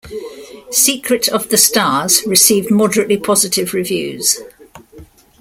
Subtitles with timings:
[0.71, 4.41] "Secret of the Stars" received moderately positive reviews.